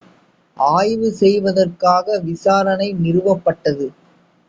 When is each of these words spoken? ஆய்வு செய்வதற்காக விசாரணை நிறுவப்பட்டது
ஆய்வு 0.57 1.09
செய்வதற்காக 1.11 2.17
விசாரணை 2.23 2.89
நிறுவப்பட்டது 3.01 3.87